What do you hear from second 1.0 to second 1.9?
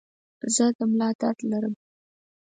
درد لرم.